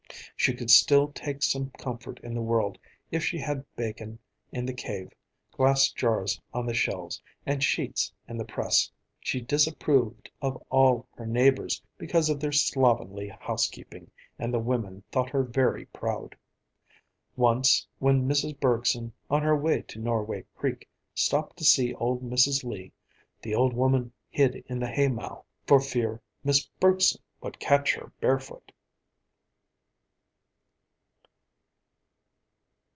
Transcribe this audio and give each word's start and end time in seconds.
She 0.35 0.55
could 0.55 0.71
still 0.71 1.09
take 1.11 1.43
some 1.43 1.69
comfort 1.77 2.19
in 2.21 2.33
the 2.33 2.41
world 2.41 2.79
if 3.11 3.23
she 3.23 3.37
had 3.37 3.63
bacon 3.75 4.17
in 4.51 4.65
the 4.65 4.73
cave, 4.73 5.13
glass 5.51 5.91
jars 5.91 6.41
on 6.51 6.65
the 6.65 6.73
shelves, 6.73 7.21
and 7.45 7.63
sheets 7.63 8.11
in 8.27 8.37
the 8.37 8.43
press. 8.43 8.91
She 9.19 9.39
disapproved 9.39 10.31
of 10.41 10.61
all 10.71 11.07
her 11.13 11.27
neighbors 11.27 11.81
because 11.99 12.27
of 12.27 12.39
their 12.39 12.51
slovenly 12.51 13.27
housekeeping, 13.29 14.09
and 14.39 14.51
the 14.51 14.57
women 14.59 15.03
thought 15.11 15.29
her 15.29 15.43
very 15.43 15.85
proud. 15.85 16.35
Once 17.35 17.87
when 17.99 18.27
Mrs. 18.27 18.59
Bergson, 18.59 19.13
on 19.29 19.43
her 19.43 19.55
way 19.55 19.83
to 19.83 19.99
Norway 19.99 20.43
Creek, 20.55 20.89
stopped 21.13 21.57
to 21.57 21.63
see 21.63 21.93
old 21.93 22.23
Mrs. 22.23 22.63
Lee, 22.63 22.91
the 23.43 23.53
old 23.53 23.73
woman 23.73 24.11
hid 24.27 24.55
in 24.67 24.79
the 24.79 24.89
haymow 24.91 25.45
"for 25.67 25.79
fear 25.79 26.19
Mis' 26.43 26.65
Bergson 26.79 27.21
would 27.43 27.59
catch 27.59 27.93
her 27.93 28.11
barefoot." 28.19 28.71